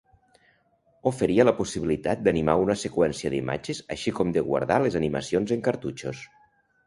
Oferia 1.09 1.43
la 1.45 1.53
possibilitat 1.57 2.23
d'animar 2.27 2.55
una 2.63 2.77
seqüència 2.85 3.31
d'imatges 3.33 3.83
així 3.97 4.15
com 4.21 4.33
de 4.39 4.45
guardar 4.49 4.79
les 4.85 4.97
animacions 5.01 5.57
en 5.57 5.65
cartutxos. 5.69 6.25